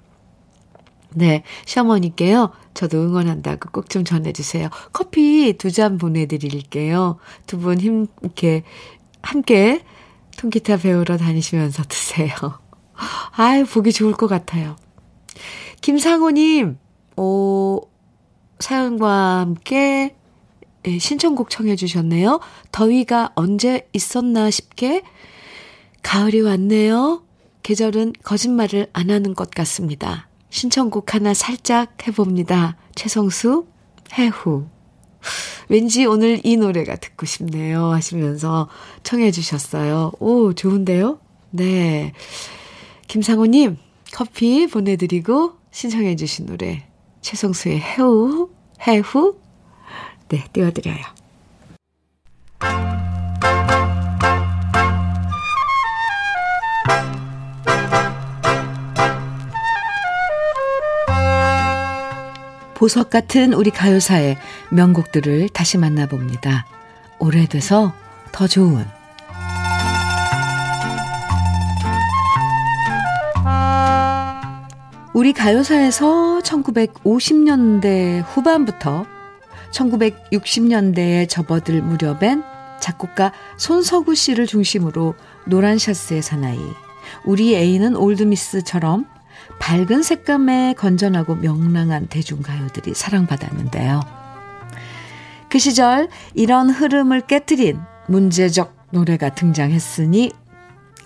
[1.14, 1.42] 네.
[1.66, 2.52] 시어머니께요.
[2.74, 4.68] 저도 응원한다고 꼭 좀 전해주세요.
[4.92, 7.18] 커피 두 잔 보내드릴게요.
[7.46, 8.62] 두 분 힘, 이렇게,
[9.22, 9.84] 함께
[10.38, 12.34] 통기타 배우러 다니시면서 드세요.
[13.36, 14.76] 아유, 보기 좋을 것 같아요.
[15.82, 16.78] 김상호님,
[17.16, 17.80] 오,
[18.58, 20.14] 사연과 함께
[20.86, 22.40] 예, 신청곡 청해 주셨네요.
[22.72, 25.02] 더위가 언제 있었나 싶게
[26.02, 27.22] 가을이 왔네요.
[27.62, 30.29] 계절은 거짓말을 안 하는 것 같습니다.
[30.50, 32.76] 신청곡 하나 살짝 해봅니다.
[32.94, 33.66] 최성수,
[34.12, 34.66] 해후.
[35.68, 37.86] 왠지 오늘 이 노래가 듣고 싶네요.
[37.86, 38.68] 하시면서
[39.02, 40.12] 청해 주셨어요.
[40.18, 41.20] 오, 좋은데요?
[41.50, 42.12] 네.
[43.06, 43.76] 김상호님,
[44.12, 46.86] 커피 보내드리고 신청해 주신 노래.
[47.22, 48.50] 최성수의 해후,
[48.86, 49.38] 해후.
[50.28, 51.19] 네, 띄워드려요.
[62.80, 64.38] 보석 같은 우리 가요사의
[64.70, 66.64] 명곡들을 다시 만나봅니다.
[67.18, 67.92] 오래돼서
[68.32, 68.86] 더 좋은
[75.12, 79.04] 우리 가요사에서 1950년대 후반부터
[79.72, 82.42] 1960년대에 접어들 무렵엔
[82.80, 86.58] 작곡가 손석우 씨를 중심으로 노란 셔츠의 사나이,
[87.26, 89.04] 우리 애인은 올드미스처럼
[89.60, 94.00] 밝은 색감의 건전하고 명랑한 대중가요들이 사랑받았는데요.
[95.48, 100.32] 그 시절 이런 흐름을 깨뜨린 문제적 노래가 등장했으니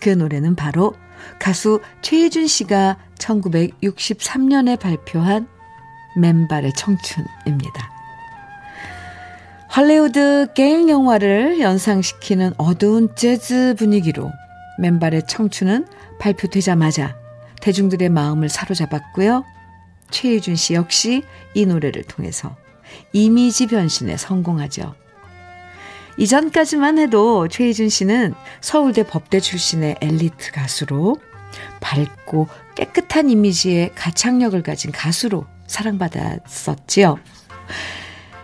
[0.00, 0.94] 그 노래는 바로
[1.38, 5.46] 가수 최혜준 씨가 1963년에 발표한
[6.16, 7.92] 맨발의 청춘입니다.
[9.68, 14.30] 할리우드 게임 영화를 연상시키는 어두운 재즈 분위기로
[14.78, 15.86] 맨발의 청춘은
[16.20, 17.23] 발표되자마자
[17.64, 19.42] 대중들의 마음을 사로잡았고요.
[20.10, 21.22] 최희준 씨 역시
[21.54, 22.54] 이 노래를 통해서
[23.14, 24.94] 이미지 변신에 성공하죠.
[26.18, 31.16] 이전까지만 해도 최희준 씨는 서울대 법대 출신의 엘리트 가수로
[31.80, 37.18] 밝고 깨끗한 이미지의 가창력을 가진 가수로 사랑받았었지요.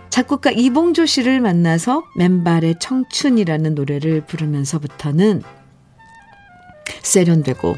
[0.09, 5.43] 작곡가 이봉조 씨를 만나서 맨발의 청춘이라는 노래를 부르면서부터는
[7.03, 7.77] 세련되고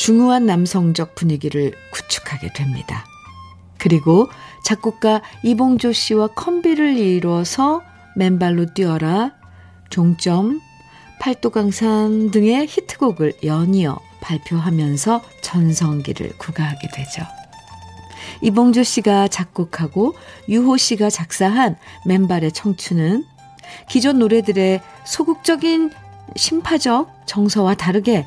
[0.00, 3.04] 중후한 남성적 분위기를 구축하게 됩니다.
[3.76, 4.30] 그리고
[4.64, 7.82] 작곡가 이봉조 씨와 컴비를 이루어서
[8.16, 9.32] 맨발로 뛰어라,
[9.90, 10.58] 종점,
[11.20, 17.22] 팔도강산 등의 히트곡을 연이어 발표하면서 전성기를 구가하게 되죠.
[18.40, 20.14] 이봉조 씨가 작곡하고
[20.48, 21.76] 유호 씨가 작사한
[22.06, 23.26] 맨발의 청춘은
[23.90, 25.90] 기존 노래들의 소극적인
[26.36, 28.26] 심파적 정서와 다르게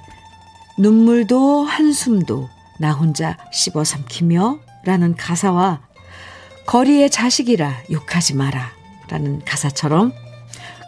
[0.77, 2.49] 눈물도 한숨도
[2.79, 5.81] 나 혼자 씹어 삼키며 라는 가사와
[6.65, 8.71] 거리의 자식이라 욕하지 마라
[9.09, 10.11] 라는 가사처럼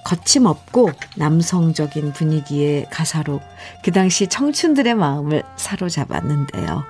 [0.05, 3.41] 거침없고 남성적인 분위기의 가사로
[3.83, 6.83] 그 당시 청춘들의 마음을 사로잡았는데요.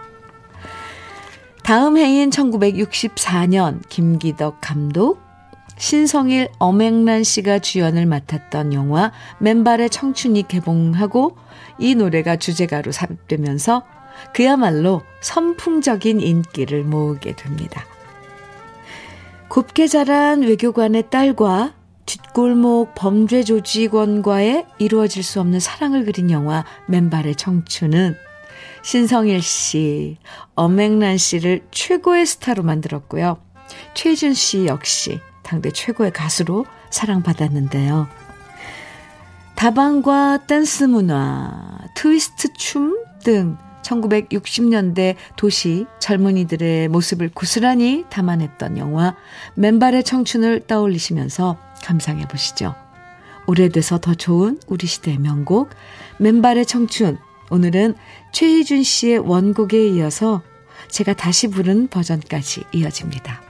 [1.63, 5.19] 다음 해인 1964년 김기덕 감독,
[5.77, 11.37] 신성일 엄앵란 씨가 주연을 맡았던 영화 맨발의 청춘이 개봉하고
[11.80, 13.84] 이 노래가 주제가로 삽입되면서
[14.34, 17.86] 그야말로 선풍적인 인기를 모으게 됩니다.
[19.49, 21.73] 곱게 자란 외교관의 딸과
[22.05, 28.15] 뒷골목 범죄 조직원과의 이루어질 수 없는 사랑을 그린 영화 맨발의 청춘은
[28.84, 30.17] 신성일 씨,
[30.53, 33.38] 엄앵란 씨를 최고의 스타로 만들었고요.
[33.95, 38.07] 최준 씨 역시 당대 최고의 가수로 사랑받았는데요.
[39.55, 49.15] 다방과 댄스 문화, 트위스트 춤 등 1960년대 도시 젊은이들의 모습을 고스란히 담아냈던 영화
[49.55, 52.75] 맨발의 청춘을 떠올리시면서 감상해 보시죠.
[53.47, 55.69] 오래돼서 더 좋은 우리 시대의 명곡
[56.19, 57.17] 맨발의 청춘
[57.49, 57.95] 오늘은
[58.31, 60.41] 최희준 씨의 원곡에 이어서
[60.89, 63.44] 제가 다시 부른 버전까지 이어집니다.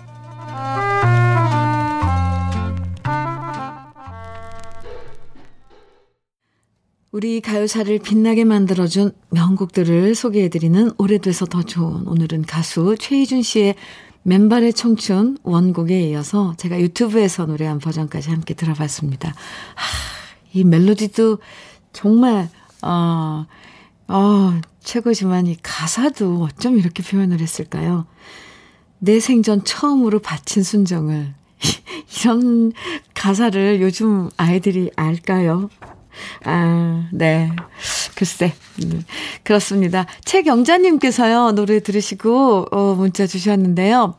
[7.16, 13.76] 우리 가요사를 빛나게 만들어준 명곡들을 소개해드리는 오래돼서 더 좋은 오늘은 가수 최희준 씨의
[14.24, 19.30] 맨발의 청춘 원곡에 이어서 제가 유튜브에서 노래한 버전까지 함께 들어봤습니다.
[19.30, 19.36] 하,
[20.52, 21.38] 이 멜로디도
[21.94, 22.50] 정말
[22.82, 23.46] 어,
[24.10, 28.08] 어, 최고지만 이 가사도 어쩜 이렇게 표현을 했을까요?
[29.00, 31.34] 내 생전 처음으로 바친 순정을
[32.20, 32.74] 이런
[33.14, 35.70] 가사를 요즘 아이들이 알까요?
[36.44, 37.52] 아, 네.
[38.16, 38.54] 글쎄.
[38.84, 39.04] 음,
[39.44, 40.06] 그렇습니다.
[40.24, 44.16] 최경자님께서요, 노래 들으시고, 어, 문자 주셨는데요.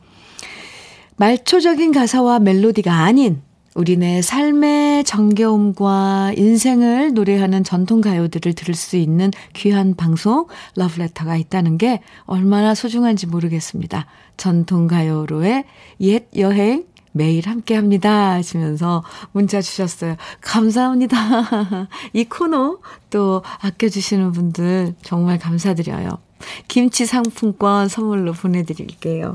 [1.17, 3.41] 말초적인 가사와 멜로디가 아닌
[3.77, 12.01] 우리네 삶의 정겨움과 인생을 노래하는 전통 가요들을 들을 수 있는 귀한 방송 러브레터가 있다는 게
[12.25, 14.07] 얼마나 소중한지 모르겠습니다.
[14.35, 15.65] 전통 가요로의
[16.01, 18.31] 옛 여행 매일 함께 합니다.
[18.33, 20.15] 하시면서 문자 주셨어요.
[20.41, 21.87] 감사합니다.
[22.13, 22.79] 이 코너
[23.09, 26.19] 또 아껴주시는 분들 정말 감사드려요.
[26.67, 29.31] 김치 상품권 선물로 보내드릴게요.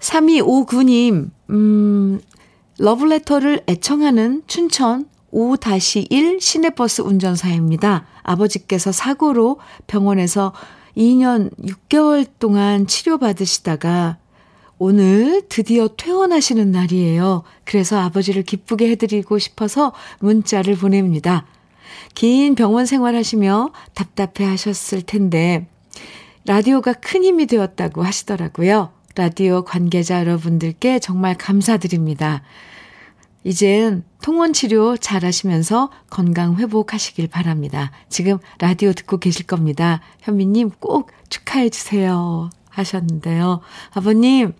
[0.00, 2.20] 3259님, 음,
[2.78, 8.06] 러브레터를 애청하는 춘천 5-1 시내버스 운전사입니다.
[8.22, 10.52] 아버지께서 사고로 병원에서
[10.96, 14.18] 2년 6개월 동안 치료받으시다가
[14.78, 17.42] 오늘 드디어 퇴원하시는 날이에요.
[17.64, 21.46] 그래서 아버지를 기쁘게 해드리고 싶어서 문자를 보냅니다.
[22.14, 25.68] 긴 병원 생활하시며 답답해 하셨을 텐데,
[26.46, 28.92] 라디오가 큰 힘이 되었다고 하시더라고요.
[29.16, 32.42] 라디오 관계자 여러분들께 정말 감사드립니다.
[33.42, 37.90] 이젠 통원 치료 잘 하시면서 건강 회복하시길 바랍니다.
[38.08, 40.00] 지금 라디오 듣고 계실 겁니다.
[40.20, 42.50] 현미님 꼭 축하해 주세요.
[42.68, 43.60] 하셨는데요.
[43.92, 44.52] 아버님,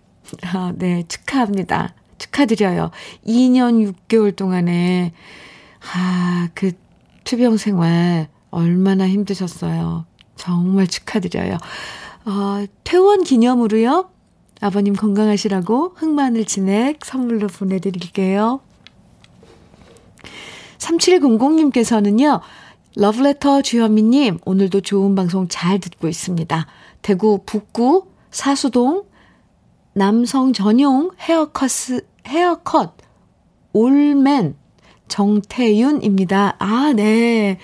[0.43, 1.93] 아, 네, 축하합니다.
[2.17, 2.91] 축하드려요.
[3.25, 5.13] 2년 6개월 동안에,
[5.93, 6.71] 아, 그
[7.23, 10.05] 투병 생활 얼마나 힘드셨어요.
[10.35, 11.57] 정말 축하드려요.
[12.25, 14.09] 어, 퇴원 기념으로요.
[14.61, 18.59] 아버님 건강하시라고 흑마늘 진액 선물로 보내드릴게요.
[20.79, 22.41] 3700님께서는요,
[22.95, 26.65] 러브레터 주현미님, 오늘도 좋은 방송 잘 듣고 있습니다.
[27.01, 29.05] 대구 북구 사수동
[29.93, 31.69] 남성 전용 헤어컷,
[32.27, 32.93] 헤어컷
[33.73, 34.55] 올맨
[35.07, 36.55] 정태윤입니다.
[36.59, 37.57] 아, 네.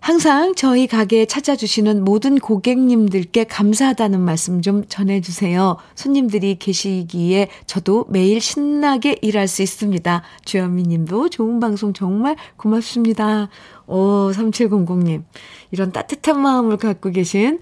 [0.00, 5.76] 항상 저희 가게에 찾아주시는 모든 고객님들께 감사하다는 말씀 좀 전해주세요.
[5.94, 10.22] 손님들이 계시기에 저도 매일 신나게 일할 수 있습니다.
[10.46, 13.50] 주현미 님도 좋은 방송 정말 고맙습니다.
[13.86, 15.22] 오, 3700님.
[15.70, 17.60] 이런 따뜻한 마음을 갖고 계신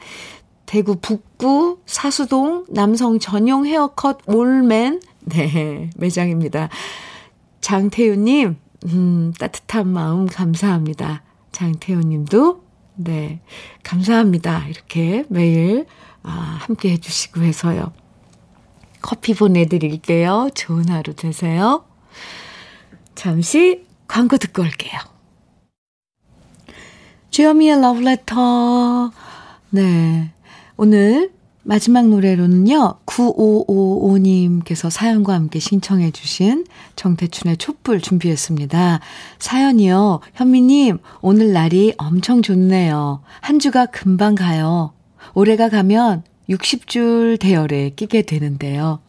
[0.69, 6.69] 대구 북구 사수동 남성 전용 헤어컷 올맨 네, 매장입니다.
[7.63, 11.23] 장태윤님, 음, 따뜻한 마음 감사합니다.
[11.53, 12.63] 장태훈 님도,
[12.97, 13.41] 네,
[13.83, 14.67] 감사합니다.
[14.69, 15.87] 이렇게 매일,
[16.23, 17.95] 아, 함께 해주시고 해서요.
[19.01, 20.51] 커피 보내드릴게요.
[20.55, 21.87] 좋은 하루 되세요.
[23.15, 25.01] 잠시 광고 듣고 올게요.
[27.31, 29.13] 주여미의 러브레터.
[29.71, 30.33] 네.
[30.81, 31.33] 오늘
[31.65, 36.65] 마지막 노래로는요, 9555님께서 사연과 함께 신청해 주신
[36.95, 39.01] 정태춘의 촛불 준비했습니다.
[39.41, 43.23] 사연이요, 현미님, 오늘 날이 엄청 좋네요.
[43.41, 44.93] 한 주가 금방 가요.
[45.35, 49.01] 올해가 가면 60줄 대열에 끼게 되는데요.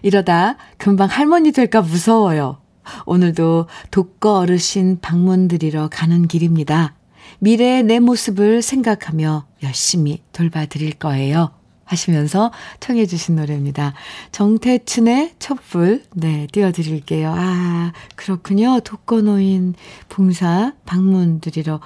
[0.00, 2.62] 이러다 금방 할머니 될까 무서워요.
[3.04, 6.94] 오늘도 독거 어르신 방문 드리러 가는 길입니다.
[7.40, 11.50] 미래의 내 모습을 생각하며 열심히 돌봐드릴 거예요.
[11.84, 13.92] 하시면서 청해 주신 노래입니다.
[14.30, 17.34] 정태춘의 촛불, 네, 띄워드릴게요.
[17.36, 18.80] 아, 그렇군요.
[18.80, 19.74] 독거노인
[20.08, 21.80] 봉사 방문 드리러,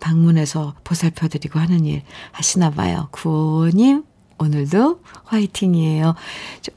[0.00, 2.02] 방문해서 보살펴 드리고 하는 일
[2.32, 3.08] 하시나 봐요.
[3.10, 4.04] 구호님,
[4.38, 6.14] 오늘도 화이팅이에요.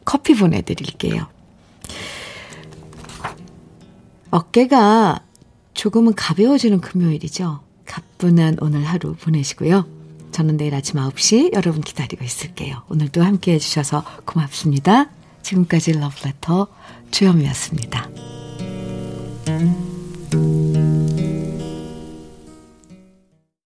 [0.03, 1.27] 커피 보내드릴게요.
[4.29, 5.21] 어깨가
[5.73, 7.61] 조금은 가벼워지는 금요일이죠.
[7.85, 9.96] 가뿐한 오늘 하루 보내시고요.
[10.37, 12.83] 저는 내일 아침 9시 여러분 기다리고 있을게요.
[12.89, 15.09] 오늘도 함께 해주셔서 고맙습니다.
[15.41, 16.67] 지금까지 러브레터
[17.09, 18.07] 주현미였습니다.